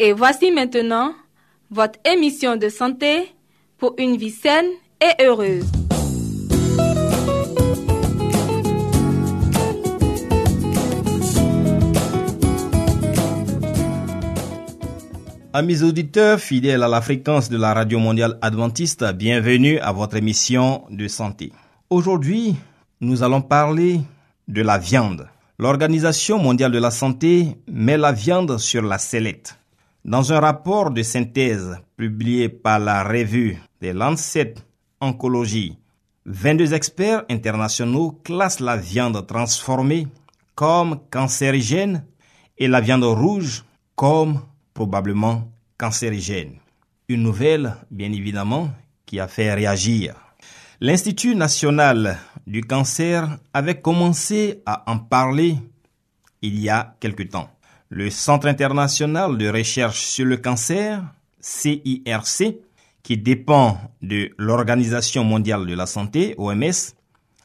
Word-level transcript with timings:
Et 0.00 0.12
voici 0.12 0.52
maintenant 0.52 1.12
votre 1.72 1.98
émission 2.04 2.54
de 2.56 2.68
santé 2.68 3.34
pour 3.78 3.96
une 3.98 4.16
vie 4.16 4.30
saine 4.30 4.68
et 5.02 5.24
heureuse. 5.24 5.66
Amis 15.52 15.82
auditeurs 15.82 16.38
fidèles 16.38 16.84
à 16.84 16.88
la 16.88 17.00
fréquence 17.00 17.48
de 17.48 17.56
la 17.56 17.74
Radio 17.74 17.98
Mondiale 17.98 18.38
Adventiste, 18.40 19.04
bienvenue 19.14 19.80
à 19.80 19.90
votre 19.90 20.14
émission 20.14 20.84
de 20.90 21.08
santé. 21.08 21.50
Aujourd'hui, 21.90 22.54
nous 23.00 23.24
allons 23.24 23.42
parler 23.42 24.00
de 24.46 24.62
la 24.62 24.78
viande. 24.78 25.28
L'Organisation 25.58 26.38
mondiale 26.38 26.70
de 26.70 26.78
la 26.78 26.92
santé 26.92 27.56
met 27.66 27.96
la 27.96 28.12
viande 28.12 28.58
sur 28.58 28.82
la 28.82 28.98
sellette. 28.98 29.58
Dans 30.04 30.32
un 30.32 30.40
rapport 30.40 30.90
de 30.90 31.02
synthèse 31.02 31.76
publié 31.96 32.48
par 32.48 32.78
la 32.78 33.02
revue 33.02 33.58
des 33.80 33.92
Lancet 33.92 34.54
Oncology, 35.00 35.76
22 36.24 36.72
experts 36.72 37.24
internationaux 37.28 38.12
classent 38.24 38.60
la 38.60 38.76
viande 38.76 39.26
transformée 39.26 40.06
comme 40.54 41.00
cancérigène 41.10 42.04
et 42.56 42.68
la 42.68 42.80
viande 42.80 43.04
rouge 43.04 43.64
comme 43.96 44.40
probablement 44.72 45.50
cancérigène. 45.76 46.54
Une 47.08 47.22
nouvelle, 47.22 47.74
bien 47.90 48.12
évidemment, 48.12 48.70
qui 49.04 49.18
a 49.18 49.26
fait 49.26 49.52
réagir. 49.52 50.14
L'Institut 50.80 51.34
national 51.34 52.18
du 52.46 52.62
cancer 52.62 53.38
avait 53.52 53.80
commencé 53.80 54.62
à 54.64 54.90
en 54.90 54.98
parler 54.98 55.56
il 56.40 56.60
y 56.60 56.68
a 56.68 56.94
quelque 57.00 57.24
temps. 57.24 57.50
Le 57.90 58.10
Centre 58.10 58.48
international 58.48 59.38
de 59.38 59.48
recherche 59.48 60.00
sur 60.02 60.26
le 60.26 60.36
cancer, 60.36 61.02
CIRC, 61.40 62.56
qui 63.02 63.16
dépend 63.16 63.80
de 64.02 64.30
l'Organisation 64.36 65.24
mondiale 65.24 65.66
de 65.66 65.74
la 65.74 65.86
santé, 65.86 66.34
OMS, 66.36 66.92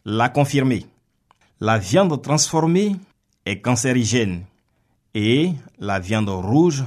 l'a 0.03 0.27
confirmé. 0.27 0.85
La 1.61 1.77
viande 1.77 2.21
transformée 2.21 2.97
est 3.45 3.61
cancérigène 3.61 4.43
et 5.13 5.51
la 5.79 5.99
viande 5.99 6.27
rouge 6.27 6.83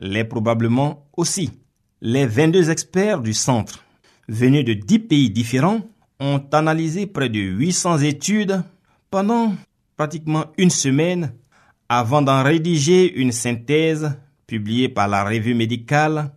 l'est 0.00 0.24
probablement 0.24 1.06
aussi. 1.16 1.52
Les 2.00 2.26
22 2.26 2.70
experts 2.70 3.20
du 3.20 3.34
centre, 3.34 3.84
venus 4.26 4.64
de 4.64 4.72
10 4.72 4.98
pays 4.98 5.30
différents, 5.30 5.82
ont 6.18 6.42
analysé 6.50 7.06
près 7.06 7.28
de 7.28 7.38
800 7.38 7.98
études 7.98 8.64
pendant 9.12 9.54
pratiquement 9.96 10.46
une 10.58 10.70
semaine 10.70 11.32
avant 11.92 12.22
d'en 12.22 12.44
rédiger 12.44 13.12
une 13.18 13.32
synthèse 13.32 14.16
publiée 14.46 14.88
par 14.88 15.08
la 15.08 15.24
revue 15.24 15.56
médicale 15.56 16.32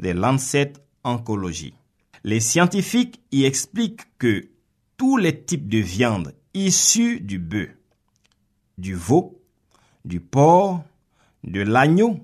des 0.00 0.12
Lancet 0.12 0.72
Oncology. 1.04 1.72
Les 2.24 2.40
scientifiques 2.40 3.20
y 3.30 3.44
expliquent 3.44 4.02
que 4.18 4.48
tous 4.96 5.16
les 5.16 5.44
types 5.44 5.68
de 5.68 5.78
viande 5.78 6.34
issus 6.52 7.20
du 7.20 7.38
bœuf, 7.38 7.68
du 8.76 8.96
veau, 8.96 9.40
du 10.04 10.18
porc, 10.18 10.82
de 11.44 11.60
l'agneau, 11.60 12.18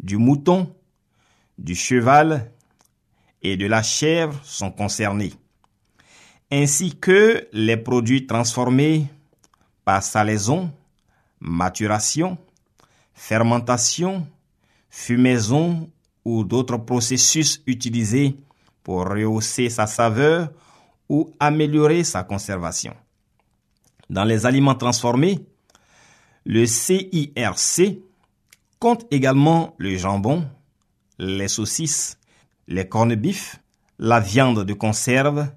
du 0.00 0.16
mouton, 0.16 0.74
du 1.58 1.76
cheval 1.76 2.50
et 3.40 3.56
de 3.56 3.66
la 3.66 3.84
chèvre 3.84 4.40
sont 4.42 4.72
concernés, 4.72 5.32
ainsi 6.50 6.96
que 6.96 7.46
les 7.52 7.76
produits 7.76 8.26
transformés 8.26 9.06
par 9.84 10.02
salaison, 10.02 10.72
maturation, 11.44 12.38
fermentation, 13.12 14.26
fumaison 14.88 15.90
ou 16.24 16.42
d'autres 16.42 16.78
processus 16.78 17.62
utilisés 17.66 18.36
pour 18.82 19.06
rehausser 19.08 19.68
sa 19.68 19.86
saveur 19.86 20.50
ou 21.08 21.30
améliorer 21.38 22.02
sa 22.02 22.24
conservation. 22.24 22.94
Dans 24.08 24.24
les 24.24 24.46
aliments 24.46 24.74
transformés, 24.74 25.44
le 26.46 26.66
CIRC 26.66 27.98
compte 28.78 29.06
également 29.10 29.74
le 29.78 29.96
jambon, 29.96 30.48
les 31.18 31.48
saucisses, 31.48 32.18
les 32.66 32.88
corned-beef, 32.88 33.60
la 33.98 34.20
viande 34.20 34.64
de 34.64 34.72
conserve, 34.72 35.48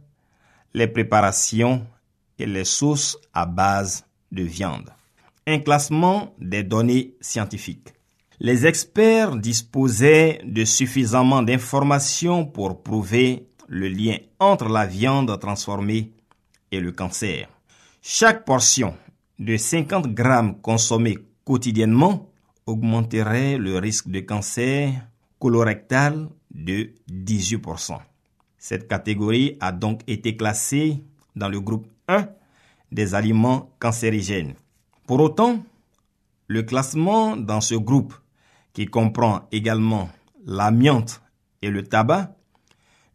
les 0.73 0.87
préparations 0.87 1.85
et 2.39 2.45
les 2.45 2.65
sauces 2.65 3.17
à 3.33 3.45
base 3.45 4.05
de 4.31 4.43
viande. 4.43 4.91
Un 5.49 5.59
classement 5.59 6.35
des 6.39 6.63
données 6.63 7.15
scientifiques. 7.21 7.93
Les 8.41 8.67
experts 8.67 9.37
disposaient 9.37 10.41
de 10.43 10.65
suffisamment 10.65 11.41
d'informations 11.41 12.45
pour 12.45 12.83
prouver 12.83 13.47
le 13.69 13.87
lien 13.87 14.17
entre 14.39 14.67
la 14.67 14.85
viande 14.85 15.39
transformée 15.39 16.11
et 16.69 16.81
le 16.81 16.91
cancer. 16.91 17.47
Chaque 18.01 18.43
portion 18.43 18.93
de 19.39 19.55
50 19.55 20.07
grammes 20.13 20.59
consommée 20.59 21.17
quotidiennement 21.45 22.29
augmenterait 22.65 23.57
le 23.57 23.77
risque 23.77 24.09
de 24.09 24.19
cancer 24.19 24.91
colorectal 25.39 26.27
de 26.51 26.91
18%. 27.09 27.97
Cette 28.57 28.89
catégorie 28.89 29.55
a 29.61 29.71
donc 29.71 30.01
été 30.07 30.35
classée 30.35 31.01
dans 31.37 31.47
le 31.47 31.61
groupe 31.61 31.87
1 32.09 32.27
des 32.91 33.15
aliments 33.15 33.71
cancérigènes. 33.79 34.53
Pour 35.07 35.22
autant, 35.22 35.63
le 36.47 36.63
classement 36.63 37.38
dans 37.38 37.62
ce 37.62 37.75
groupe, 37.75 38.13
qui 38.73 38.85
comprend 38.85 39.47
également 39.53 40.09
l'amiante 40.45 41.22
et 41.62 41.69
le 41.69 41.84
tabac, 41.84 42.35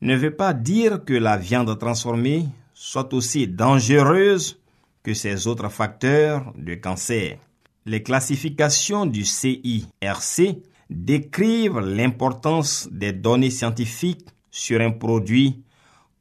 ne 0.01 0.17
veut 0.17 0.35
pas 0.35 0.55
dire 0.55 1.05
que 1.05 1.13
la 1.13 1.37
viande 1.37 1.79
transformée 1.79 2.49
soit 2.73 3.13
aussi 3.13 3.47
dangereuse 3.47 4.59
que 5.03 5.13
ces 5.13 5.47
autres 5.47 5.69
facteurs 5.69 6.53
de 6.57 6.75
cancer. 6.77 7.37
Les 7.85 8.03
classifications 8.03 9.05
du 9.05 9.27
CIRC 9.27 10.56
décrivent 10.88 11.81
l'importance 11.81 12.88
des 12.91 13.12
données 13.12 13.50
scientifiques 13.50 14.29
sur 14.50 14.81
un 14.81 14.93
produit 14.93 15.62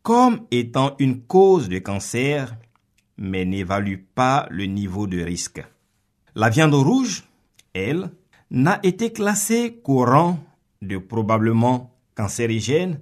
comme 0.03 0.41
étant 0.51 0.95
une 0.99 1.21
cause 1.21 1.69
de 1.69 1.79
cancer, 1.79 2.57
mais 3.21 3.45
n'évaluent 3.45 4.03
pas 4.15 4.47
le 4.49 4.65
niveau 4.65 5.05
de 5.05 5.21
risque. 5.21 5.63
La 6.33 6.49
viande 6.49 6.73
rouge, 6.73 7.23
elle, 7.73 8.09
n'a 8.49 8.79
été 8.83 9.13
classée 9.13 9.79
qu'au 9.83 10.03
rang 10.03 10.39
de 10.81 10.97
probablement 10.97 11.95
cancérigène, 12.15 12.99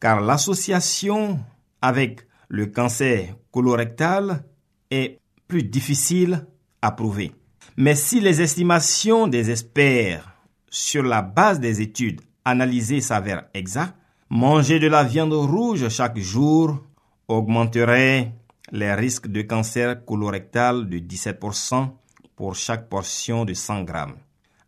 car 0.00 0.20
l'association 0.20 1.38
avec 1.80 2.26
le 2.48 2.66
cancer 2.66 3.36
colorectal 3.52 4.44
est 4.90 5.20
plus 5.46 5.62
difficile 5.62 6.44
à 6.82 6.90
prouver. 6.90 7.32
Mais 7.76 7.94
si 7.94 8.20
les 8.20 8.42
estimations 8.42 9.28
des 9.28 9.50
experts 9.50 10.28
sur 10.68 11.04
la 11.04 11.22
base 11.22 11.60
des 11.60 11.80
études 11.80 12.20
analysées 12.44 13.00
s'avèrent 13.00 13.44
exactes, 13.54 13.94
manger 14.28 14.80
de 14.80 14.88
la 14.88 15.04
viande 15.04 15.32
rouge 15.32 15.88
chaque 15.88 16.18
jour 16.18 16.80
augmenterait 17.28 18.32
les 18.72 18.94
risques 18.94 19.28
de 19.28 19.42
cancer 19.42 20.04
colorectal 20.04 20.88
de 20.88 20.98
17% 20.98 21.90
pour 22.34 22.56
chaque 22.56 22.88
portion 22.88 23.44
de 23.44 23.52
100 23.52 23.82
grammes. 23.84 24.16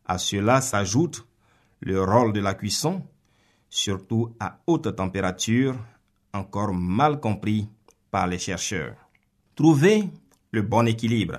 À 0.05 0.19
cela 0.19 0.61
s'ajoute 0.61 1.27
le 1.81 2.03
rôle 2.03 2.35
de 2.35 2.41
la 2.41 2.53
cuisson, 2.55 3.03
surtout 3.71 4.35
à 4.39 4.61
haute 4.67 4.95
température, 4.95 5.75
encore 6.35 6.75
mal 6.75 7.19
compris 7.19 7.69
par 8.11 8.27
les 8.27 8.39
chercheurs. 8.39 8.95
Trouver 9.55 10.05
le 10.53 10.63
bon 10.63 10.87
équilibre. 10.87 11.39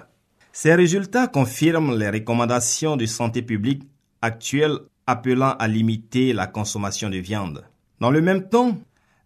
Ces 0.51 0.73
résultats 0.73 1.27
confirment 1.27 1.95
les 1.95 2.09
recommandations 2.09 2.97
de 2.97 3.05
santé 3.05 3.43
publique 3.43 3.83
actuelles 4.21 4.79
appelant 5.05 5.51
à 5.59 5.67
limiter 5.67 6.33
la 6.33 6.47
consommation 6.47 7.09
de 7.09 7.17
viande. 7.17 7.63
Dans 7.99 8.09
le 8.09 8.21
même 8.21 8.49
temps, 8.49 8.77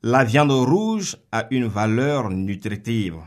la 0.01 0.23
viande 0.23 0.51
rouge 0.51 1.17
a 1.31 1.47
une 1.51 1.67
valeur 1.67 2.29
nutritive. 2.29 3.17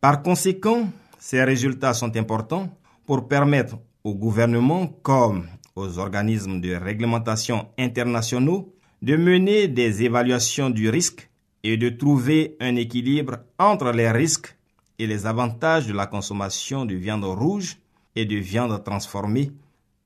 Par 0.00 0.22
conséquent, 0.22 0.88
ces 1.18 1.44
résultats 1.44 1.94
sont 1.94 2.16
importants 2.16 2.68
pour 3.04 3.28
permettre 3.28 3.78
au 4.02 4.14
gouvernement 4.14 4.86
comme 5.02 5.46
aux 5.76 5.98
organismes 5.98 6.60
de 6.60 6.74
réglementation 6.74 7.68
internationaux 7.78 8.74
de 9.02 9.16
mener 9.16 9.68
des 9.68 10.02
évaluations 10.02 10.70
du 10.70 10.88
risque 10.88 11.28
et 11.64 11.76
de 11.76 11.90
trouver 11.90 12.56
un 12.60 12.76
équilibre 12.76 13.38
entre 13.58 13.92
les 13.92 14.10
risques 14.10 14.56
et 14.98 15.06
les 15.06 15.26
avantages 15.26 15.86
de 15.86 15.92
la 15.92 16.06
consommation 16.06 16.86
de 16.86 16.94
viande 16.94 17.24
rouge 17.24 17.78
et 18.16 18.24
de 18.24 18.36
viande 18.36 18.82
transformée, 18.84 19.52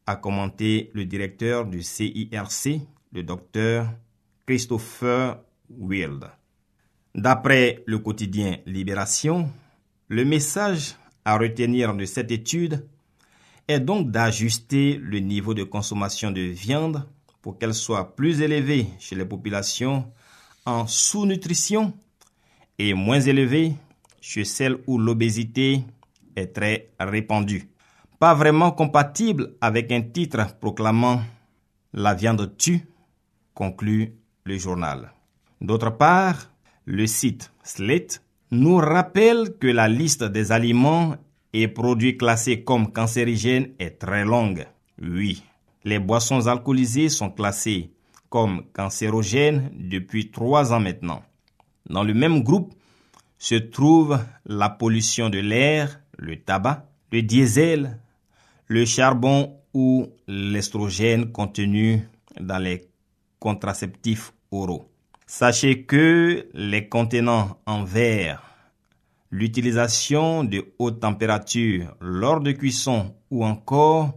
a 0.07 0.17
commenté 0.17 0.91
le 0.95 1.05
directeur 1.05 1.67
du 1.67 1.83
CIRC, 1.83 2.81
le 3.13 3.23
docteur 3.23 3.89
Christopher 4.47 5.39
D'après 7.15 7.83
le 7.87 7.99
quotidien 7.99 8.59
Libération, 8.67 9.51
le 10.09 10.25
message 10.25 10.97
à 11.25 11.39
retenir 11.39 11.95
de 11.95 12.05
cette 12.05 12.31
étude 12.31 12.87
est 13.69 13.81
donc 13.81 14.11
d'ajuster 14.11 14.99
le 15.03 15.19
niveau 15.19 15.55
de 15.55 15.65
consommation 15.65 16.31
de 16.31 16.41
viande 16.41 17.09
pour 17.43 17.59
qu'elle 17.59 17.75
soit 17.75 18.15
plus 18.15 18.41
élevée 18.41 18.87
chez 18.99 19.17
les 19.17 19.25
populations 19.25 20.11
en 20.65 20.87
sous-nutrition 20.87 21.93
et 22.79 22.95
moins 22.95 23.21
élevée 23.21 23.75
chez 24.21 24.45
celles 24.45 24.79
où 24.87 24.99
l'obésité 24.99 25.83
est 26.37 26.53
très 26.55 26.91
répandue. 27.01 27.69
Pas 28.19 28.35
vraiment 28.35 28.71
compatible 28.71 29.55
avec 29.61 29.91
un 29.93 30.03
titre 30.03 30.57
proclamant 30.61 31.23
La 31.93 32.15
viande 32.15 32.57
tue, 32.57 32.83
conclut 33.55 34.15
le 34.45 34.59
journal. 34.59 35.16
D'autre 35.61 35.91
part, 35.91 36.51
le 36.85 37.07
site 37.07 37.53
Slate 37.63 38.23
nous 38.51 38.77
rappelle 38.77 39.57
que 39.59 39.67
la 39.67 39.89
liste 39.89 40.25
des 40.25 40.53
aliments 40.53 41.17
et 41.53 41.69
produits 41.69 42.17
classés 42.17 42.63
comme 42.63 42.93
cancérigènes 42.93 43.71
est 43.79 43.99
très 43.99 44.25
longue. 44.25 44.67
Oui, 45.01 45.43
les 45.85 45.99
boissons 45.99 46.47
alcoolisées 46.47 47.09
sont 47.09 47.31
classées 47.31 47.91
comme 48.29 48.65
cancérogènes 48.73 49.71
depuis 49.75 50.31
trois 50.31 50.73
ans 50.73 50.81
maintenant. 50.81 51.23
Dans 51.89 52.05
le 52.05 52.15
même 52.15 52.43
groupe 52.43 52.75
se 53.39 53.55
trouve 53.55 54.19
la 54.45 54.69
pollution 54.69 55.31
de 55.31 55.39
l'air, 55.39 56.01
le 56.19 56.37
tabac, 56.37 56.87
le 57.13 57.23
diesel, 57.23 57.99
le 58.67 58.85
charbon 58.85 59.57
ou 59.73 60.07
l'estrogène 60.27 61.33
contenu 61.33 62.09
dans 62.41 62.59
les 62.59 62.89
contraceptifs 63.39 64.33
oraux. 64.51 64.91
Sachez 65.29 65.83
que 65.83 66.49
les 66.55 66.89
contenants 66.89 67.59
en 67.67 67.83
verre, 67.83 68.43
l'utilisation 69.33 70.45
de 70.45 70.73
haute 70.79 71.01
température 71.01 71.97
lors 72.01 72.41
de 72.41 72.53
cuisson 72.53 73.13
ou 73.33 73.45
encore 73.45 74.17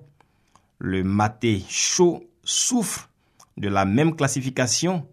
le 0.77 1.03
maté 1.03 1.63
chaud 1.67 2.23
souffrent 2.44 3.09
de 3.57 3.67
la 3.69 3.85
même 3.85 4.15
classification 4.15 5.07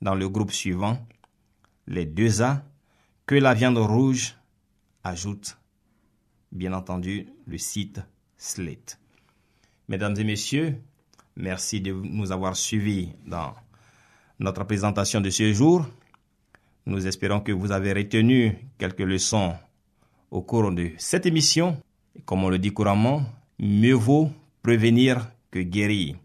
dans 0.00 0.14
le 0.14 0.30
groupe 0.30 0.50
suivant, 0.50 1.06
les 1.86 2.06
deux 2.06 2.40
A, 2.40 2.64
que 3.26 3.34
la 3.34 3.52
viande 3.52 3.76
rouge 3.76 4.36
ajoute, 5.04 5.58
bien 6.52 6.72
entendu, 6.72 7.28
le 7.46 7.58
site 7.58 8.00
Slate. 8.38 8.98
Mesdames 9.88 10.16
et 10.16 10.24
messieurs, 10.24 10.80
merci 11.36 11.82
de 11.82 11.92
nous 11.92 12.32
avoir 12.32 12.56
suivis 12.56 13.10
dans 13.26 13.54
notre 14.38 14.64
présentation 14.64 15.20
de 15.20 15.30
ce 15.30 15.52
jour. 15.52 15.86
Nous 16.86 17.06
espérons 17.06 17.40
que 17.40 17.52
vous 17.52 17.72
avez 17.72 17.92
retenu 17.92 18.56
quelques 18.78 19.00
leçons 19.00 19.54
au 20.30 20.42
cours 20.42 20.70
de 20.72 20.90
cette 20.98 21.26
émission. 21.26 21.76
comme 22.26 22.44
on 22.44 22.48
le 22.48 22.58
dit 22.58 22.72
couramment, 22.72 23.22
mieux 23.58 23.94
vaut 23.94 24.30
prévenir 24.62 25.30
que 25.50 25.58
guérir. 25.58 26.16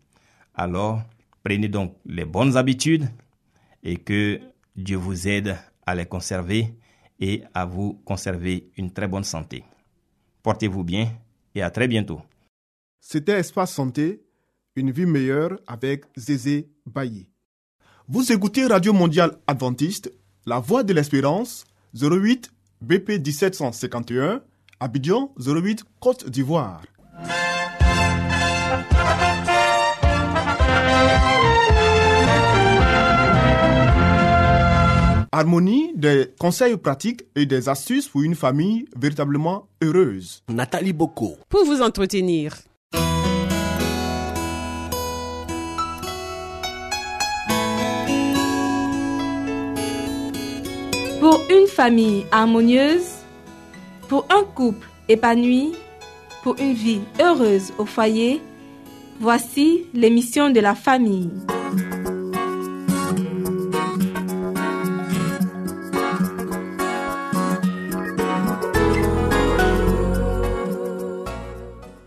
Alors, 0.53 1.01
prenez 1.43 1.67
donc 1.67 1.95
les 2.05 2.25
bonnes 2.25 2.57
habitudes 2.57 3.09
et 3.83 3.97
que 3.97 4.39
Dieu 4.75 4.97
vous 4.97 5.27
aide 5.27 5.57
à 5.85 5.95
les 5.95 6.05
conserver 6.05 6.75
et 7.19 7.43
à 7.53 7.65
vous 7.65 7.93
conserver 8.05 8.69
une 8.77 8.91
très 8.91 9.07
bonne 9.07 9.23
santé. 9.23 9.63
Portez-vous 10.43 10.83
bien 10.83 11.11
et 11.55 11.61
à 11.61 11.69
très 11.69 11.87
bientôt. 11.87 12.21
C'était 12.99 13.39
Espace 13.39 13.73
Santé, 13.73 14.21
une 14.75 14.91
vie 14.91 15.05
meilleure 15.05 15.59
avec 15.67 16.05
Zézé 16.15 16.69
Bailly. 16.85 17.28
Vous 18.11 18.31
écoutez 18.31 18.65
Radio 18.65 18.91
Mondiale 18.91 19.37
Adventiste, 19.45 20.11
La 20.47 20.59
Voix 20.59 20.81
de 20.81 20.93
l'Espérance, 20.93 21.65
08 21.93 22.51
BP 22.81 23.23
1751, 23.23 24.41
Abidjan 24.79 25.31
08 25.37 25.83
Côte 25.99 26.27
d'Ivoire. 26.27 26.81
Harmonie, 35.31 35.91
des 35.95 36.33
conseils 36.39 36.77
pratiques 36.77 37.25
et 37.35 37.45
des 37.45 37.69
astuces 37.69 38.07
pour 38.07 38.23
une 38.23 38.33
famille 38.33 38.85
véritablement 38.97 39.67
heureuse. 39.83 40.41
Nathalie 40.49 40.93
Boko. 40.93 41.37
Pour 41.47 41.63
vous 41.63 41.83
entretenir. 41.83 42.55
Une 51.49 51.67
famille 51.67 52.25
harmonieuse, 52.31 53.09
pour 54.07 54.25
un 54.29 54.43
couple 54.43 54.87
épanoui, 55.07 55.73
pour 56.43 56.55
une 56.59 56.73
vie 56.73 57.01
heureuse 57.19 57.73
au 57.77 57.85
foyer, 57.85 58.41
voici 59.19 59.85
l'émission 59.93 60.51
de 60.51 60.59
la 60.59 60.75
famille. 60.75 61.31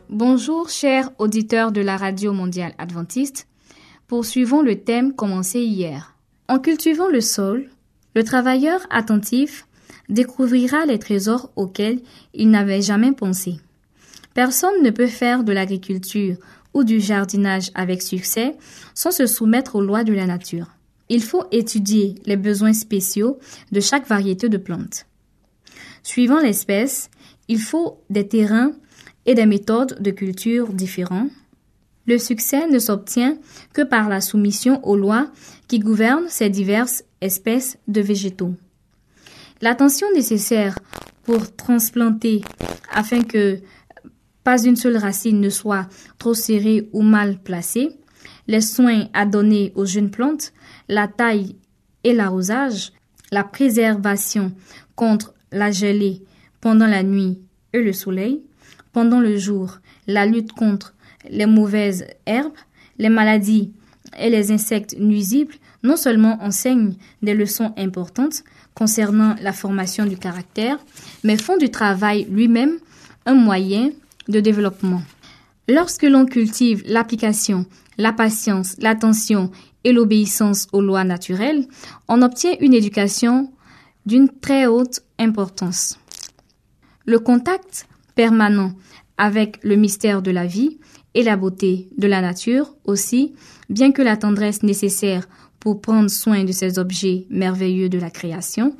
Bonjour 0.08 0.70
chers 0.70 1.10
auditeurs 1.18 1.72
de 1.72 1.80
la 1.80 1.96
Radio 1.96 2.32
mondiale 2.32 2.74
adventiste. 2.78 3.48
Poursuivons 4.06 4.62
le 4.62 4.80
thème 4.80 5.14
commencé 5.14 5.60
hier. 5.60 6.14
En 6.48 6.58
cultivant 6.58 7.08
le 7.08 7.20
sol, 7.20 7.68
le 8.14 8.24
travailleur 8.24 8.80
attentif 8.90 9.66
découvrira 10.08 10.84
les 10.86 10.98
trésors 10.98 11.50
auxquels 11.56 12.00
il 12.34 12.50
n'avait 12.50 12.82
jamais 12.82 13.12
pensé. 13.12 13.58
Personne 14.34 14.82
ne 14.82 14.90
peut 14.90 15.06
faire 15.06 15.44
de 15.44 15.52
l'agriculture 15.52 16.36
ou 16.74 16.84
du 16.84 17.00
jardinage 17.00 17.70
avec 17.74 18.02
succès 18.02 18.56
sans 18.94 19.10
se 19.10 19.26
soumettre 19.26 19.76
aux 19.76 19.82
lois 19.82 20.04
de 20.04 20.12
la 20.12 20.26
nature. 20.26 20.68
Il 21.08 21.22
faut 21.22 21.44
étudier 21.50 22.14
les 22.24 22.36
besoins 22.36 22.72
spéciaux 22.72 23.38
de 23.72 23.80
chaque 23.80 24.06
variété 24.06 24.48
de 24.48 24.56
plantes. 24.56 25.06
Suivant 26.02 26.40
l'espèce, 26.40 27.10
il 27.48 27.60
faut 27.60 28.02
des 28.08 28.26
terrains 28.26 28.72
et 29.26 29.34
des 29.34 29.46
méthodes 29.46 30.00
de 30.00 30.10
culture 30.10 30.72
différents. 30.72 31.28
Le 32.06 32.18
succès 32.18 32.66
ne 32.66 32.78
s'obtient 32.78 33.36
que 33.72 33.82
par 33.82 34.08
la 34.08 34.20
soumission 34.20 34.84
aux 34.86 34.96
lois 34.96 35.30
qui 35.68 35.78
gouvernent 35.78 36.28
ces 36.28 36.48
diverses 36.48 37.04
espèces 37.22 37.78
de 37.88 38.00
végétaux. 38.00 38.54
L'attention 39.62 40.08
nécessaire 40.14 40.78
pour 41.22 41.54
transplanter 41.54 42.42
afin 42.92 43.22
que 43.22 43.60
pas 44.44 44.62
une 44.62 44.76
seule 44.76 44.96
racine 44.96 45.40
ne 45.40 45.48
soit 45.48 45.88
trop 46.18 46.34
serrée 46.34 46.88
ou 46.92 47.02
mal 47.02 47.38
placée, 47.38 47.90
les 48.48 48.60
soins 48.60 49.08
à 49.12 49.24
donner 49.24 49.72
aux 49.76 49.86
jeunes 49.86 50.10
plantes, 50.10 50.52
la 50.88 51.06
taille 51.06 51.56
et 52.02 52.12
l'arrosage, 52.12 52.92
la 53.30 53.44
préservation 53.44 54.52
contre 54.96 55.32
la 55.52 55.70
gelée 55.70 56.22
pendant 56.60 56.86
la 56.86 57.04
nuit 57.04 57.38
et 57.72 57.80
le 57.80 57.92
soleil, 57.92 58.42
pendant 58.92 59.20
le 59.20 59.36
jour, 59.36 59.78
la 60.08 60.26
lutte 60.26 60.52
contre 60.52 60.94
les 61.30 61.46
mauvaises 61.46 62.06
herbes, 62.26 62.52
les 62.98 63.08
maladies 63.08 63.72
et 64.18 64.28
les 64.28 64.50
insectes 64.50 64.96
nuisibles 64.98 65.54
non 65.82 65.96
seulement 65.96 66.42
enseignent 66.42 66.94
des 67.22 67.34
leçons 67.34 67.72
importantes 67.76 68.44
concernant 68.74 69.34
la 69.40 69.52
formation 69.52 70.06
du 70.06 70.16
caractère, 70.16 70.78
mais 71.24 71.36
font 71.36 71.56
du 71.56 71.70
travail 71.70 72.26
lui-même 72.30 72.78
un 73.26 73.34
moyen 73.34 73.90
de 74.28 74.40
développement. 74.40 75.02
Lorsque 75.68 76.02
l'on 76.02 76.26
cultive 76.26 76.82
l'application, 76.86 77.66
la 77.98 78.12
patience, 78.12 78.76
l'attention 78.78 79.50
et 79.84 79.92
l'obéissance 79.92 80.68
aux 80.72 80.80
lois 80.80 81.04
naturelles, 81.04 81.66
on 82.08 82.22
obtient 82.22 82.54
une 82.60 82.74
éducation 82.74 83.52
d'une 84.06 84.28
très 84.28 84.66
haute 84.66 85.00
importance. 85.18 85.98
Le 87.04 87.18
contact 87.18 87.86
permanent 88.14 88.72
avec 89.18 89.58
le 89.62 89.76
mystère 89.76 90.22
de 90.22 90.30
la 90.30 90.46
vie 90.46 90.78
et 91.14 91.22
la 91.22 91.36
beauté 91.36 91.88
de 91.96 92.06
la 92.06 92.20
nature 92.20 92.74
aussi, 92.84 93.34
bien 93.68 93.92
que 93.92 94.02
la 94.02 94.16
tendresse 94.16 94.62
nécessaire 94.62 95.28
pour 95.62 95.80
prendre 95.80 96.10
soin 96.10 96.42
de 96.42 96.50
ces 96.50 96.80
objets 96.80 97.24
merveilleux 97.30 97.88
de 97.88 97.98
la 98.00 98.10
création, 98.10 98.74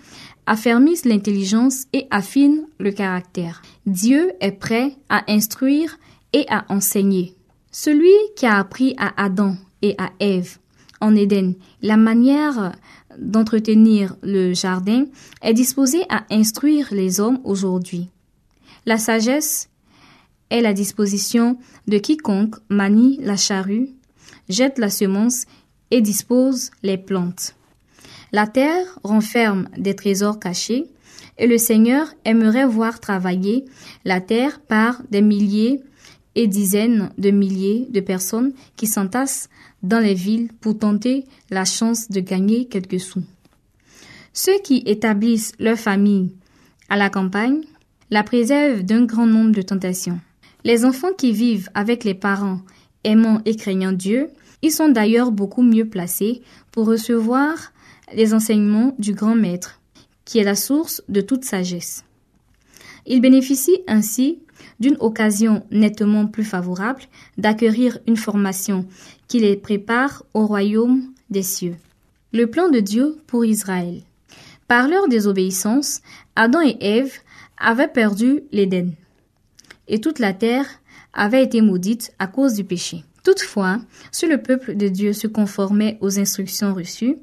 affermissent 0.46 1.04
l'intelligence 1.04 1.84
et 1.92 2.08
affinent 2.10 2.66
le 2.80 2.90
caractère. 2.90 3.62
Dieu 3.86 4.32
est 4.40 4.50
prêt 4.50 4.96
à 5.08 5.22
instruire 5.30 5.96
et 6.32 6.44
à 6.48 6.64
enseigner. 6.70 7.36
Celui 7.70 8.10
qui 8.34 8.46
a 8.46 8.58
appris 8.58 8.96
à 8.98 9.12
Adam 9.16 9.54
et 9.80 9.94
à 9.96 10.10
Ève 10.18 10.58
en 11.00 11.14
Éden 11.14 11.54
la 11.82 11.96
manière 11.96 12.72
d'entretenir 13.16 14.16
le 14.24 14.52
jardin 14.52 15.04
est 15.40 15.54
disposé 15.54 16.02
à 16.08 16.24
instruire 16.30 16.88
les 16.90 17.20
hommes 17.20 17.38
aujourd'hui. 17.44 18.08
La 18.86 18.98
sagesse 18.98 19.68
est 20.50 20.62
la 20.62 20.72
disposition 20.72 21.58
de 21.86 21.98
quiconque 21.98 22.56
manie 22.68 23.20
la 23.22 23.36
charrue, 23.36 23.90
jette 24.48 24.78
la 24.78 24.90
semence 24.90 25.44
et 25.92 26.00
dispose 26.00 26.70
les 26.82 26.98
plantes. 26.98 27.54
La 28.32 28.46
terre 28.48 28.98
renferme 29.04 29.68
des 29.76 29.94
trésors 29.94 30.40
cachés 30.40 30.86
et 31.38 31.46
le 31.46 31.58
Seigneur 31.58 32.08
aimerait 32.24 32.66
voir 32.66 32.98
travailler 32.98 33.66
la 34.04 34.20
terre 34.20 34.60
par 34.60 35.02
des 35.10 35.20
milliers 35.20 35.80
et 36.34 36.46
dizaines 36.46 37.10
de 37.18 37.30
milliers 37.30 37.86
de 37.90 38.00
personnes 38.00 38.54
qui 38.76 38.86
s'entassent 38.86 39.50
dans 39.82 40.00
les 40.00 40.14
villes 40.14 40.48
pour 40.60 40.78
tenter 40.78 41.26
la 41.50 41.66
chance 41.66 42.10
de 42.10 42.20
gagner 42.20 42.64
quelques 42.64 43.00
sous. 43.00 43.22
Ceux 44.32 44.58
qui 44.64 44.82
établissent 44.86 45.52
leur 45.58 45.76
famille 45.76 46.32
à 46.88 46.96
la 46.96 47.10
campagne 47.10 47.60
la 48.10 48.22
préservent 48.22 48.82
d'un 48.82 49.04
grand 49.04 49.26
nombre 49.26 49.52
de 49.52 49.62
tentations. 49.62 50.20
Les 50.64 50.86
enfants 50.86 51.12
qui 51.16 51.32
vivent 51.32 51.68
avec 51.74 52.04
les 52.04 52.14
parents 52.14 52.60
aimant 53.04 53.42
et 53.44 53.56
craignant 53.56 53.92
Dieu, 53.92 54.28
ils 54.62 54.70
sont 54.70 54.88
d'ailleurs 54.88 55.32
beaucoup 55.32 55.62
mieux 55.62 55.88
placés 55.88 56.42
pour 56.70 56.86
recevoir 56.86 57.72
les 58.14 58.32
enseignements 58.32 58.94
du 58.98 59.12
grand 59.12 59.34
maître, 59.34 59.80
qui 60.24 60.38
est 60.38 60.44
la 60.44 60.54
source 60.54 61.02
de 61.08 61.20
toute 61.20 61.44
sagesse. 61.44 62.04
Ils 63.06 63.20
bénéficient 63.20 63.82
ainsi 63.88 64.38
d'une 64.78 64.96
occasion 65.00 65.64
nettement 65.70 66.26
plus 66.26 66.44
favorable 66.44 67.02
d'acquérir 67.36 67.98
une 68.06 68.16
formation 68.16 68.86
qui 69.28 69.40
les 69.40 69.56
prépare 69.56 70.24
au 70.34 70.46
royaume 70.46 71.02
des 71.30 71.42
cieux. 71.42 71.76
Le 72.32 72.46
plan 72.46 72.68
de 72.68 72.80
Dieu 72.80 73.18
pour 73.26 73.44
Israël. 73.44 74.02
Par 74.68 74.88
leur 74.88 75.08
désobéissance, 75.08 76.00
Adam 76.36 76.60
et 76.62 76.76
Ève 76.80 77.12
avaient 77.58 77.88
perdu 77.88 78.42
l'Éden, 78.52 78.92
et 79.88 80.00
toute 80.00 80.18
la 80.18 80.32
terre 80.32 80.66
avait 81.12 81.42
été 81.42 81.60
maudite 81.60 82.12
à 82.18 82.26
cause 82.26 82.54
du 82.54 82.64
péché. 82.64 83.04
Toutefois, 83.22 83.78
si 84.10 84.26
le 84.26 84.42
peuple 84.42 84.76
de 84.76 84.88
Dieu 84.88 85.12
se 85.12 85.26
conformait 85.26 85.98
aux 86.00 86.18
instructions 86.18 86.74
reçues, 86.74 87.16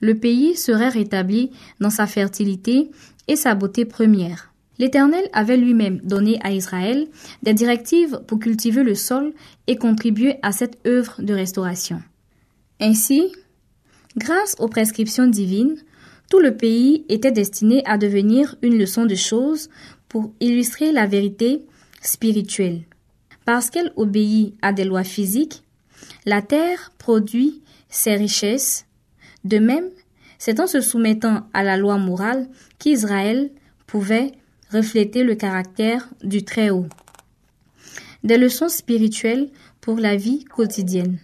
le 0.00 0.14
pays 0.14 0.54
serait 0.54 0.90
rétabli 0.90 1.50
dans 1.80 1.90
sa 1.90 2.06
fertilité 2.06 2.90
et 3.28 3.36
sa 3.36 3.54
beauté 3.54 3.84
première. 3.84 4.52
L'Éternel 4.78 5.24
avait 5.32 5.56
lui-même 5.56 6.00
donné 6.04 6.38
à 6.42 6.52
Israël 6.52 7.08
des 7.42 7.54
directives 7.54 8.20
pour 8.26 8.38
cultiver 8.38 8.82
le 8.82 8.94
sol 8.94 9.32
et 9.66 9.76
contribuer 9.76 10.36
à 10.42 10.52
cette 10.52 10.78
œuvre 10.86 11.22
de 11.22 11.32
restauration. 11.32 12.02
Ainsi, 12.78 13.32
grâce 14.18 14.54
aux 14.58 14.68
prescriptions 14.68 15.26
divines, 15.26 15.76
tout 16.30 16.40
le 16.40 16.56
pays 16.56 17.06
était 17.08 17.32
destiné 17.32 17.82
à 17.86 17.96
devenir 17.96 18.56
une 18.60 18.76
leçon 18.76 19.06
de 19.06 19.14
choses 19.14 19.70
pour 20.08 20.32
illustrer 20.40 20.92
la 20.92 21.06
vérité 21.06 21.62
spirituelle. 22.02 22.82
Parce 23.46 23.70
qu'elle 23.70 23.92
obéit 23.96 24.54
à 24.60 24.72
des 24.72 24.84
lois 24.84 25.04
physiques, 25.04 25.62
la 26.26 26.42
terre 26.42 26.92
produit 26.98 27.62
ses 27.88 28.16
richesses. 28.16 28.84
De 29.44 29.58
même, 29.58 29.88
c'est 30.38 30.60
en 30.60 30.66
se 30.66 30.80
soumettant 30.80 31.48
à 31.54 31.62
la 31.62 31.76
loi 31.76 31.96
morale 31.96 32.48
qu'Israël 32.78 33.50
pouvait 33.86 34.32
refléter 34.72 35.22
le 35.22 35.36
caractère 35.36 36.08
du 36.22 36.44
Très-Haut. 36.44 36.86
Des 38.24 38.36
leçons 38.36 38.68
spirituelles 38.68 39.48
pour 39.80 39.98
la 39.98 40.16
vie 40.16 40.44
quotidienne. 40.44 41.18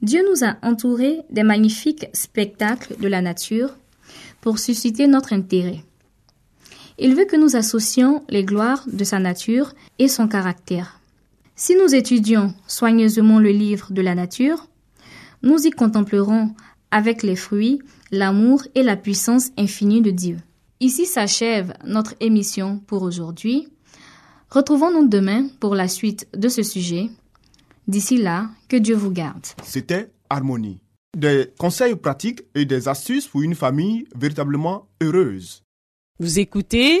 Dieu 0.00 0.22
nous 0.30 0.44
a 0.44 0.56
entourés 0.62 1.20
des 1.28 1.42
magnifiques 1.42 2.06
spectacles 2.14 2.96
de 2.98 3.08
la 3.08 3.20
nature 3.20 3.76
pour 4.40 4.58
susciter 4.58 5.06
notre 5.06 5.34
intérêt. 5.34 5.84
Il 6.98 7.14
veut 7.14 7.26
que 7.26 7.36
nous 7.36 7.56
associons 7.56 8.24
les 8.30 8.44
gloires 8.44 8.84
de 8.90 9.04
sa 9.04 9.18
nature 9.18 9.74
et 9.98 10.08
son 10.08 10.26
caractère. 10.28 10.97
Si 11.60 11.74
nous 11.74 11.92
étudions 11.92 12.54
soigneusement 12.68 13.40
le 13.40 13.50
livre 13.50 13.92
de 13.92 14.00
la 14.00 14.14
nature, 14.14 14.68
nous 15.42 15.66
y 15.66 15.70
contemplerons 15.70 16.54
avec 16.92 17.24
les 17.24 17.34
fruits 17.34 17.80
l'amour 18.12 18.62
et 18.76 18.84
la 18.84 18.96
puissance 18.96 19.50
infinie 19.58 20.00
de 20.00 20.12
Dieu. 20.12 20.38
Ici 20.78 21.04
s'achève 21.04 21.74
notre 21.84 22.14
émission 22.20 22.78
pour 22.86 23.02
aujourd'hui. 23.02 23.66
Retrouvons-nous 24.50 25.08
demain 25.08 25.48
pour 25.58 25.74
la 25.74 25.88
suite 25.88 26.28
de 26.32 26.48
ce 26.48 26.62
sujet. 26.62 27.10
D'ici 27.88 28.18
là, 28.18 28.50
que 28.68 28.76
Dieu 28.76 28.94
vous 28.94 29.10
garde. 29.10 29.44
C'était 29.64 30.12
Harmonie. 30.30 30.78
Des 31.16 31.50
conseils 31.58 31.96
pratiques 31.96 32.42
et 32.54 32.66
des 32.66 32.86
astuces 32.86 33.26
pour 33.26 33.42
une 33.42 33.56
famille 33.56 34.06
véritablement 34.14 34.86
heureuse. 35.02 35.64
Vous 36.20 36.38
écoutez 36.38 37.00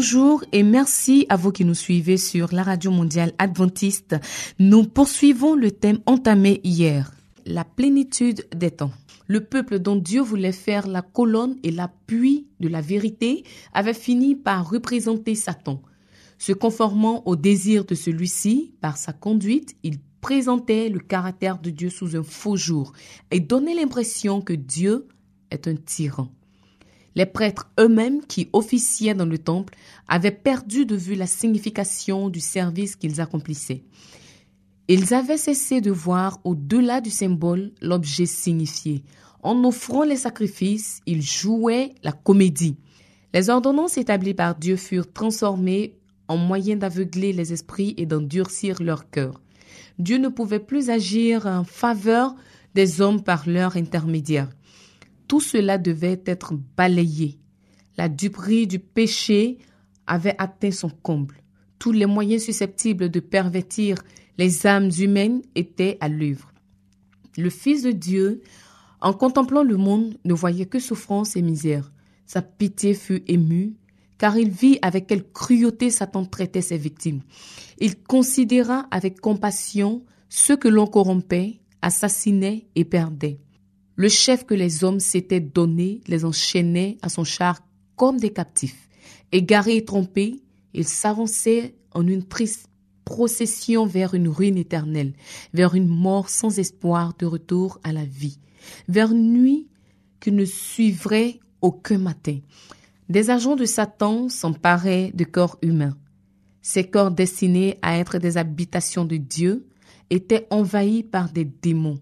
Bonjour 0.00 0.42
et 0.52 0.62
merci 0.62 1.26
à 1.28 1.36
vous 1.36 1.52
qui 1.52 1.66
nous 1.66 1.74
suivez 1.74 2.16
sur 2.16 2.54
la 2.54 2.62
radio 2.62 2.90
mondiale 2.90 3.34
adventiste. 3.36 4.16
Nous 4.58 4.84
poursuivons 4.84 5.54
le 5.54 5.72
thème 5.72 5.98
entamé 6.06 6.62
hier, 6.64 7.12
la 7.44 7.66
plénitude 7.66 8.46
des 8.56 8.70
temps. 8.70 8.92
Le 9.26 9.44
peuple 9.44 9.78
dont 9.78 9.96
Dieu 9.96 10.22
voulait 10.22 10.52
faire 10.52 10.86
la 10.86 11.02
colonne 11.02 11.58
et 11.64 11.70
l'appui 11.70 12.46
de 12.60 12.68
la 12.68 12.80
vérité 12.80 13.44
avait 13.74 13.92
fini 13.92 14.36
par 14.36 14.70
représenter 14.70 15.34
Satan. 15.34 15.82
Se 16.38 16.52
conformant 16.52 17.22
au 17.26 17.36
désir 17.36 17.84
de 17.84 17.94
celui-ci, 17.94 18.72
par 18.80 18.96
sa 18.96 19.12
conduite, 19.12 19.76
il 19.82 19.98
présentait 20.22 20.88
le 20.88 21.00
caractère 21.00 21.58
de 21.58 21.68
Dieu 21.68 21.90
sous 21.90 22.16
un 22.16 22.22
faux 22.22 22.56
jour 22.56 22.94
et 23.30 23.40
donnait 23.40 23.74
l'impression 23.74 24.40
que 24.40 24.54
Dieu 24.54 25.08
est 25.50 25.68
un 25.68 25.76
tyran. 25.76 26.30
Les 27.16 27.26
prêtres 27.26 27.70
eux-mêmes 27.78 28.24
qui 28.26 28.48
officiaient 28.52 29.14
dans 29.14 29.26
le 29.26 29.38
temple 29.38 29.74
avaient 30.08 30.30
perdu 30.30 30.86
de 30.86 30.96
vue 30.96 31.16
la 31.16 31.26
signification 31.26 32.28
du 32.28 32.40
service 32.40 32.96
qu'ils 32.96 33.20
accomplissaient. 33.20 33.82
Ils 34.88 35.14
avaient 35.14 35.36
cessé 35.36 35.80
de 35.80 35.90
voir 35.90 36.40
au-delà 36.44 37.00
du 37.00 37.10
symbole 37.10 37.72
l'objet 37.80 38.26
signifié. 38.26 39.04
En 39.42 39.64
offrant 39.64 40.04
les 40.04 40.16
sacrifices, 40.16 41.00
ils 41.06 41.22
jouaient 41.22 41.94
la 42.02 42.12
comédie. 42.12 42.76
Les 43.32 43.50
ordonnances 43.50 43.98
établies 43.98 44.34
par 44.34 44.56
Dieu 44.56 44.76
furent 44.76 45.12
transformées 45.12 45.94
en 46.28 46.36
moyen 46.36 46.76
d'aveugler 46.76 47.32
les 47.32 47.52
esprits 47.52 47.94
et 47.96 48.06
d'endurcir 48.06 48.82
leur 48.82 49.10
cœur. 49.10 49.40
Dieu 49.98 50.18
ne 50.18 50.28
pouvait 50.28 50.60
plus 50.60 50.90
agir 50.90 51.46
en 51.46 51.64
faveur 51.64 52.34
des 52.74 53.00
hommes 53.00 53.22
par 53.22 53.48
leur 53.48 53.76
intermédiaire. 53.76 54.48
Tout 55.30 55.40
cela 55.40 55.78
devait 55.78 56.20
être 56.26 56.54
balayé. 56.76 57.38
La 57.96 58.08
duperie 58.08 58.66
du 58.66 58.80
péché 58.80 59.58
avait 60.08 60.34
atteint 60.38 60.72
son 60.72 60.90
comble. 60.90 61.36
tous 61.78 61.92
les 61.92 62.06
moyens 62.06 62.42
susceptibles 62.42 63.10
de 63.10 63.20
pervertir 63.20 64.02
les 64.38 64.66
âmes 64.66 64.90
humaines 64.98 65.40
étaient 65.54 65.98
à 66.00 66.08
l'œuvre. 66.08 66.52
Le 67.38 67.48
Fils 67.48 67.84
de 67.84 67.92
Dieu, 67.92 68.42
en 69.00 69.12
contemplant 69.12 69.62
le 69.62 69.76
monde, 69.76 70.18
ne 70.24 70.34
voyait 70.34 70.66
que 70.66 70.80
souffrance 70.80 71.36
et 71.36 71.42
misère. 71.42 71.92
Sa 72.26 72.42
pitié 72.42 72.94
fut 72.94 73.22
émue, 73.28 73.74
car 74.18 74.36
il 74.36 74.50
vit 74.50 74.80
avec 74.82 75.06
quelle 75.06 75.30
cruauté 75.30 75.90
Satan 75.90 76.24
traitait 76.24 76.60
ses 76.60 76.76
victimes. 76.76 77.22
Il 77.78 78.02
considéra 78.02 78.88
avec 78.90 79.20
compassion 79.20 80.02
ceux 80.28 80.56
que 80.56 80.66
l'on 80.66 80.88
corrompait, 80.88 81.60
assassinait 81.82 82.66
et 82.74 82.84
perdait. 82.84 83.38
Le 84.00 84.08
chef 84.08 84.46
que 84.46 84.54
les 84.54 84.82
hommes 84.82 84.98
s'étaient 84.98 85.40
donné 85.40 86.00
les 86.06 86.24
enchaînait 86.24 86.96
à 87.02 87.10
son 87.10 87.22
char 87.22 87.60
comme 87.96 88.16
des 88.16 88.32
captifs. 88.32 88.88
Égaré 89.30 89.76
et 89.76 89.84
trompé, 89.84 90.40
il 90.72 90.88
s'avançait 90.88 91.74
en 91.92 92.06
une 92.06 92.24
triste 92.24 92.70
procession 93.04 93.84
vers 93.84 94.14
une 94.14 94.28
ruine 94.28 94.56
éternelle, 94.56 95.12
vers 95.52 95.74
une 95.74 95.86
mort 95.86 96.30
sans 96.30 96.58
espoir 96.58 97.12
de 97.18 97.26
retour 97.26 97.78
à 97.84 97.92
la 97.92 98.06
vie, 98.06 98.38
vers 98.88 99.12
une 99.12 99.34
nuit 99.34 99.68
qui 100.18 100.32
ne 100.32 100.46
suivrait 100.46 101.38
aucun 101.60 101.98
matin. 101.98 102.38
Des 103.10 103.28
agents 103.28 103.54
de 103.54 103.66
Satan 103.66 104.30
s'emparaient 104.30 105.12
de 105.12 105.24
corps 105.24 105.58
humains. 105.60 105.98
Ces 106.62 106.88
corps 106.88 107.10
destinés 107.10 107.78
à 107.82 107.98
être 107.98 108.16
des 108.16 108.38
habitations 108.38 109.04
de 109.04 109.18
Dieu 109.18 109.68
étaient 110.08 110.46
envahis 110.48 111.02
par 111.02 111.30
des 111.30 111.44
démons. 111.44 112.00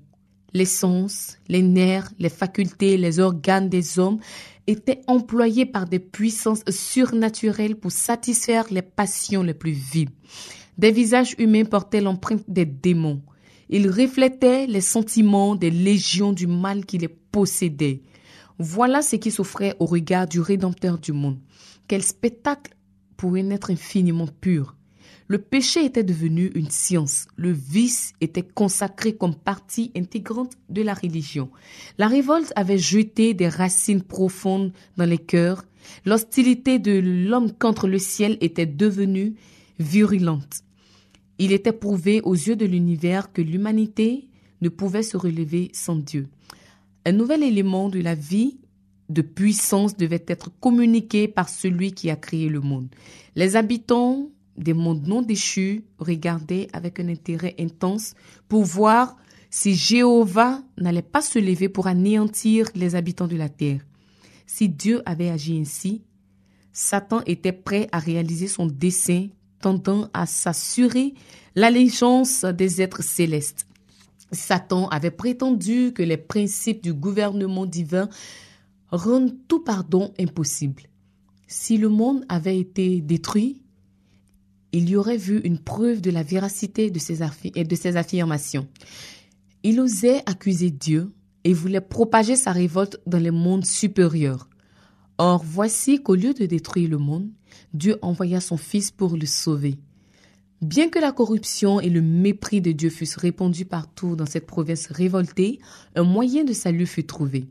Les 0.59 0.65
sens, 0.65 1.39
les 1.47 1.63
nerfs, 1.63 2.11
les 2.19 2.29
facultés, 2.29 2.97
les 2.97 3.21
organes 3.21 3.69
des 3.69 4.01
hommes 4.01 4.19
étaient 4.67 5.03
employés 5.07 5.67
par 5.67 5.87
des 5.87 6.01
puissances 6.01 6.65
surnaturelles 6.69 7.77
pour 7.77 7.93
satisfaire 7.93 8.65
les 8.73 8.83
passions 8.83 9.45
les 9.45 9.55
plus 9.55 9.71
vives. 9.71 10.11
Des 10.77 10.91
visages 10.91 11.37
humains 11.39 11.65
portaient 11.65 12.01
l'empreinte 12.01 12.43
des 12.49 12.65
démons. 12.65 13.23
Ils 13.69 13.89
reflétaient 13.89 14.67
les 14.67 14.81
sentiments 14.81 15.55
des 15.55 15.71
légions 15.71 16.33
du 16.33 16.49
mal 16.49 16.85
qui 16.85 16.99
les 16.99 17.07
possédaient. 17.07 18.03
Voilà 18.59 19.01
ce 19.01 19.15
qui 19.15 19.31
s'offrait 19.31 19.77
au 19.79 19.87
regard 19.87 20.27
du 20.27 20.41
Rédempteur 20.41 20.99
du 20.99 21.13
monde. 21.13 21.39
Quel 21.87 22.03
spectacle 22.03 22.75
pour 23.17 23.35
un 23.35 23.51
être 23.51 23.71
infiniment 23.71 24.27
pur. 24.41 24.75
Le 25.31 25.37
péché 25.37 25.85
était 25.85 26.05
devenu 26.05 26.51
une 26.55 26.71
science. 26.71 27.27
Le 27.37 27.53
vice 27.53 28.15
était 28.23 28.43
consacré 28.43 29.15
comme 29.15 29.35
partie 29.35 29.93
intégrante 29.95 30.53
de 30.71 30.81
la 30.81 30.95
religion. 30.95 31.51
La 31.99 32.09
révolte 32.09 32.51
avait 32.57 32.79
jeté 32.79 33.35
des 33.35 33.49
racines 33.49 34.03
profondes 34.03 34.73
dans 34.97 35.05
les 35.05 35.19
cœurs. 35.19 35.67
L'hostilité 36.07 36.79
de 36.79 36.99
l'homme 36.99 37.53
contre 37.53 37.89
le 37.89 37.99
ciel 37.99 38.39
était 38.41 38.65
devenue 38.65 39.35
virulente. 39.79 40.63
Il 41.39 41.53
était 41.53 41.73
prouvé 41.73 42.23
aux 42.23 42.35
yeux 42.35 42.57
de 42.57 42.65
l'univers 42.65 43.31
que 43.31 43.43
l'humanité 43.43 44.29
ne 44.63 44.71
pouvait 44.71 45.03
se 45.03 45.19
relever 45.19 45.69
sans 45.75 45.97
Dieu. 45.97 46.29
Un 47.05 47.13
nouvel 47.13 47.43
élément 47.43 47.91
de 47.91 48.01
la 48.01 48.15
vie 48.15 48.59
de 49.11 49.23
puissance 49.23 49.95
devait 49.95 50.25
être 50.27 50.51
communiqué 50.59 51.29
par 51.29 51.51
celui 51.51 51.93
qui 51.93 52.09
a 52.09 52.17
créé 52.17 52.49
le 52.49 52.61
monde. 52.61 52.89
Les 53.37 53.57
habitants 53.57 54.31
des 54.59 54.75
mondes 54.75 55.07
non 55.07 55.23
déchus 55.23 55.85
regardaient 55.99 56.69
avec 56.73 57.01
un 57.01 57.09
intérêt 57.09 57.55
intense 57.59 58.15
pour 58.49 58.65
voir 58.65 59.17
si 59.51 59.75
Jéhovah 59.75 60.63
n'allait 60.77 61.03
pas 61.03 61.23
se 61.23 61.39
lever 61.39 61.69
pour 61.69 61.87
anéantir 61.87 62.67
les 62.75 62.95
habitants 62.95 63.29
de 63.29 63.37
la 63.37 63.49
terre. 63.49 63.81
Si 64.47 64.69
Dieu 64.69 65.03
avait 65.07 65.31
agi 65.31 65.59
ainsi, 65.59 66.03
Satan 66.73 67.23
était 67.27 67.53
prêt 67.53 67.89
à 67.93 67.99
réaliser 67.99 68.47
son 68.47 68.67
dessein 68.67 69.29
tendant 69.61 70.09
à 70.13 70.27
s'assurer 70.27 71.15
l'allégeance 71.55 72.45
des 72.45 72.81
êtres 72.83 73.03
célestes. 73.03 73.67
Satan 74.31 74.89
avait 74.89 75.11
prétendu 75.11 75.93
que 75.93 76.03
les 76.03 76.17
principes 76.17 76.83
du 76.83 76.93
gouvernement 76.93 77.67
divin 77.67 78.09
rendent 78.91 79.35
tout 79.49 79.61
pardon 79.61 80.13
impossible. 80.19 80.83
Si 81.47 81.79
le 81.79 81.89
monde 81.89 82.25
avait 82.29 82.59
été 82.59 83.01
détruit, 83.01 83.63
il 84.73 84.89
y 84.89 84.97
aurait 84.97 85.17
vu 85.17 85.41
une 85.41 85.59
preuve 85.59 86.01
de 86.01 86.11
la 86.11 86.23
véracité 86.23 86.91
de 86.91 86.99
ses, 86.99 87.23
affirmations. 87.97 88.69
Il 89.63 89.81
osait 89.81 90.23
accuser 90.27 90.71
Dieu 90.71 91.13
et 91.45 91.53
voulait 91.53 91.81
propager 91.81 92.37
sa 92.37 92.53
révolte 92.53 93.01
dans 93.07 93.19
les 93.19 93.31
mondes 93.31 93.65
supérieurs. 93.65 94.49
Or, 95.17 95.43
voici 95.45 96.03
qu'au 96.03 96.15
lieu 96.15 96.35
de 96.35 96.47
détruire 96.47 96.91
le 96.91 96.99
monde, 96.99 97.31
Dieu 97.73 97.99
envoya 98.03 98.41
son 98.41 98.57
Fils 98.57 98.91
pour 98.91 99.17
le 99.17 99.27
sauver. 99.27 99.79
Bien 100.61 100.89
que 100.89 100.99
la 100.99 101.13
corruption 101.13 101.81
et 101.81 101.89
le 101.89 102.03
mépris 102.03 102.61
de 102.61 102.73
Dieu 102.73 102.91
fussent 102.91 103.17
répandus 103.17 103.65
partout 103.65 104.17
dans 104.17 104.27
cette 104.27 104.47
province 104.47 104.89
révoltée, 104.89 105.61
un 105.95 106.03
moyen 106.03 106.45
de 106.45 106.53
salut 106.53 106.87
fut 106.87 107.05
trouvé. 107.05 107.49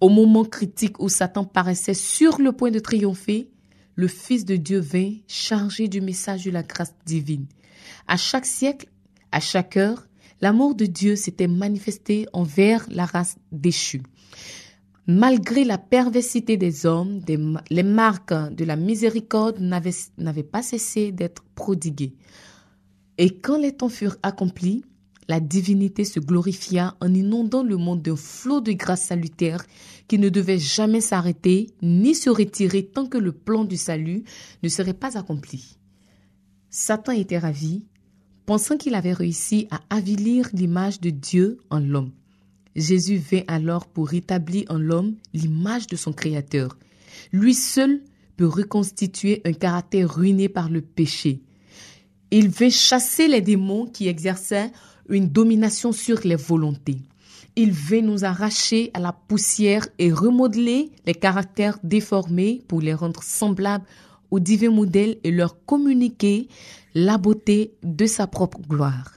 Au 0.00 0.10
moment 0.10 0.44
critique 0.44 1.00
où 1.00 1.08
Satan 1.08 1.44
paraissait 1.44 1.94
sur 1.94 2.38
le 2.38 2.52
point 2.52 2.70
de 2.70 2.78
triompher, 2.78 3.50
le 3.96 4.08
Fils 4.08 4.44
de 4.44 4.56
Dieu 4.56 4.78
vint 4.78 5.14
chargé 5.26 5.88
du 5.88 6.00
message 6.00 6.44
de 6.44 6.50
la 6.50 6.62
grâce 6.62 6.94
divine. 7.06 7.46
À 8.06 8.16
chaque 8.16 8.46
siècle, 8.46 8.86
à 9.32 9.40
chaque 9.40 9.76
heure, 9.76 10.06
l'amour 10.40 10.74
de 10.74 10.84
Dieu 10.84 11.16
s'était 11.16 11.48
manifesté 11.48 12.26
envers 12.32 12.86
la 12.90 13.06
race 13.06 13.36
déchue. 13.52 14.02
Malgré 15.06 15.64
la 15.64 15.78
perversité 15.78 16.56
des 16.56 16.84
hommes, 16.84 17.20
les 17.70 17.82
marques 17.82 18.34
de 18.52 18.64
la 18.64 18.76
miséricorde 18.76 19.60
n'avaient 19.60 20.42
pas 20.42 20.62
cessé 20.62 21.12
d'être 21.12 21.44
prodiguées. 21.54 22.14
Et 23.16 23.38
quand 23.38 23.56
les 23.56 23.72
temps 23.72 23.88
furent 23.88 24.18
accomplis, 24.22 24.84
la 25.28 25.40
divinité 25.40 26.04
se 26.04 26.20
glorifia 26.20 26.96
en 27.00 27.12
inondant 27.12 27.62
le 27.62 27.76
monde 27.76 28.02
d'un 28.02 28.16
flot 28.16 28.60
de 28.60 28.72
grâce 28.72 29.02
salutaire 29.02 29.64
qui 30.08 30.18
ne 30.18 30.28
devait 30.28 30.58
jamais 30.58 31.00
s'arrêter 31.00 31.70
ni 31.82 32.14
se 32.14 32.30
retirer 32.30 32.84
tant 32.84 33.06
que 33.06 33.18
le 33.18 33.32
plan 33.32 33.64
du 33.64 33.76
salut 33.76 34.24
ne 34.62 34.68
serait 34.68 34.94
pas 34.94 35.18
accompli. 35.18 35.78
Satan 36.70 37.12
était 37.12 37.38
ravi, 37.38 37.84
pensant 38.44 38.76
qu'il 38.76 38.94
avait 38.94 39.12
réussi 39.12 39.66
à 39.70 39.80
avilir 39.90 40.48
l'image 40.52 41.00
de 41.00 41.10
Dieu 41.10 41.58
en 41.70 41.80
l'homme. 41.80 42.12
Jésus 42.76 43.16
vint 43.16 43.42
alors 43.48 43.86
pour 43.86 44.08
rétablir 44.08 44.66
en 44.68 44.78
l'homme 44.78 45.16
l'image 45.32 45.86
de 45.86 45.96
son 45.96 46.12
Créateur. 46.12 46.78
Lui 47.32 47.54
seul 47.54 48.02
peut 48.36 48.46
reconstituer 48.46 49.40
un 49.44 49.54
caractère 49.54 50.14
ruiné 50.14 50.48
par 50.48 50.68
le 50.68 50.82
péché. 50.82 51.40
Il 52.30 52.50
vint 52.50 52.70
chasser 52.70 53.28
les 53.28 53.40
démons 53.40 53.86
qui 53.86 54.08
exerçaient 54.08 54.70
une 55.08 55.28
domination 55.28 55.92
sur 55.92 56.20
les 56.24 56.36
volontés. 56.36 56.98
Il 57.56 57.72
vint 57.72 58.02
nous 58.02 58.24
arracher 58.24 58.90
à 58.92 59.00
la 59.00 59.12
poussière 59.12 59.88
et 59.98 60.12
remodeler 60.12 60.90
les 61.06 61.14
caractères 61.14 61.78
déformés 61.82 62.62
pour 62.68 62.80
les 62.80 62.94
rendre 62.94 63.22
semblables 63.22 63.86
aux 64.30 64.40
divins 64.40 64.70
modèles 64.70 65.16
et 65.24 65.30
leur 65.30 65.64
communiquer 65.64 66.48
la 66.94 67.16
beauté 67.18 67.74
de 67.82 68.06
sa 68.06 68.26
propre 68.26 68.60
gloire. 68.60 69.12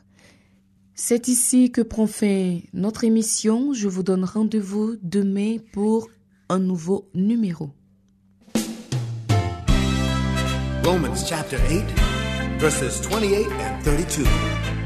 C'est 0.96 1.28
ici 1.28 1.72
que 1.72 1.82
prend 1.82 2.08
fin 2.08 2.60
notre 2.74 3.04
émission. 3.04 3.74
Je 3.74 3.88
vous 3.88 4.04
donne 4.04 4.26
rendez-vous 4.26 4.98
demain 5.02 5.58
pour 5.72 6.10
un 6.50 6.60
nouveau 6.60 7.10
numéro. 7.14 7.70
Romans 10.84 11.16
chapter 11.16 11.58
8, 11.70 11.84
verses 12.60 13.02
28 13.10 13.46
and 13.46 13.84
32. 13.84 14.79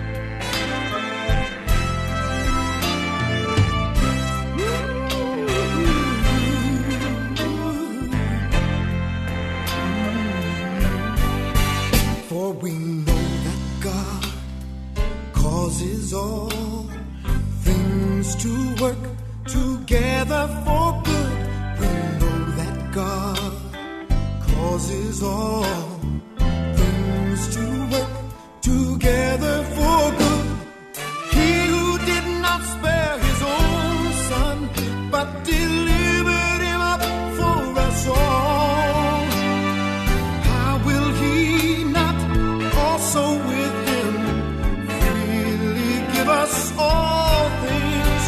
us 46.43 46.73
all 46.77 47.49
things, 47.65 48.23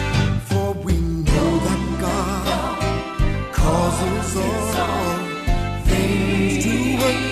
for 0.47 0.67
we 0.86 0.93
know 1.28 1.51
that 1.67 1.84
God 2.06 2.78
causes 3.51 4.38
all 4.38 5.17
things 5.89 6.63
to 6.63 6.78
work 7.01 7.23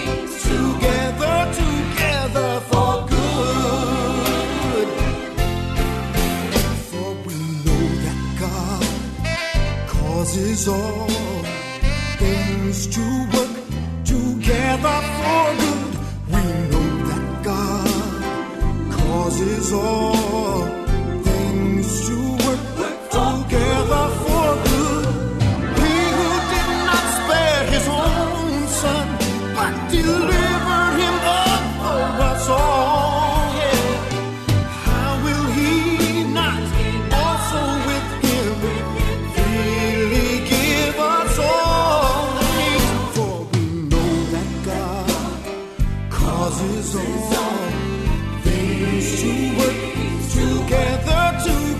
together, 0.52 1.38
together 1.62 2.52
for 2.70 2.94
good. 3.16 4.88
For 6.90 7.10
we 7.28 7.38
know 7.66 7.86
that 8.06 8.20
God 8.46 8.86
causes 9.88 10.68
all 10.68 11.44
things 12.24 12.78
to 12.96 13.06
work 13.34 13.56
together 14.14 14.98
for 15.18 15.44
good. 15.64 15.92
We 16.34 16.44
know 16.72 16.90
that 17.10 17.26
God 17.52 18.92
causes 18.92 19.72
all. 19.74 20.03
is 46.72 46.96
on. 46.96 47.72
Things 48.44 49.22
to 49.22 49.32
work 49.58 49.80
together 50.32 51.24
to. 51.46 51.73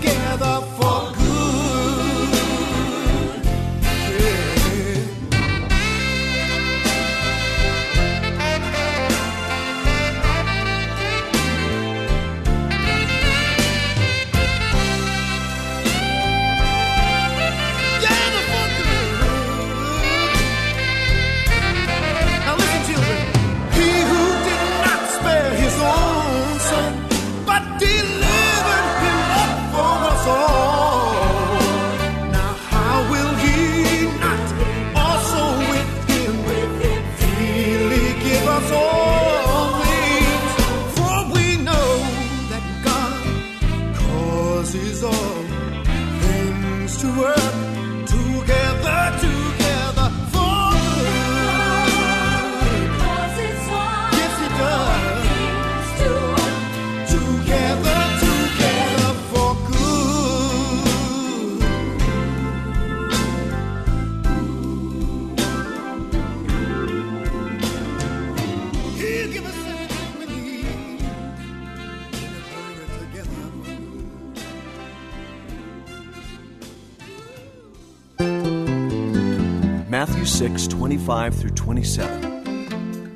Matthew 80.06 80.26
6, 80.26 80.66
25 80.66 81.34
through 81.34 81.50
27. 81.52 83.14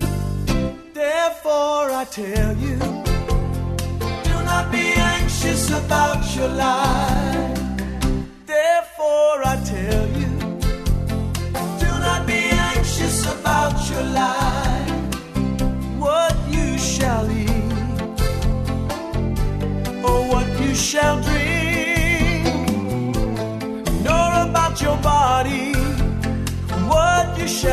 Therefore, 0.95 1.91
I 1.91 2.07
tell 2.11 2.57
you, 2.57 2.79
do 2.79 4.37
not 4.49 4.73
be 4.73 4.95
anxious 4.97 5.69
about 5.69 6.35
your 6.35 6.49
life. 6.49 7.61
Therefore, 8.47 9.45
I 9.45 9.61
tell 9.67 10.09
you, 10.17 10.31
do 11.79 11.91
not 12.01 12.27
be 12.27 12.49
anxious 12.73 13.27
about 13.35 13.91
your 13.91 14.05
life. 14.05 14.91
What 15.99 16.35
you 16.49 16.79
shall 16.79 17.31
eat, 17.31 17.71
or 20.03 20.27
what 20.33 20.49
you 20.59 20.75
shall 20.75 21.21
drink, 21.21 21.38
Si 27.59 27.67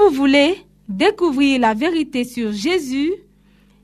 vous 0.00 0.10
voulez 0.10 0.56
découvrir 0.88 1.60
la 1.60 1.74
vérité 1.74 2.24
sur 2.24 2.50
Jésus, 2.50 3.12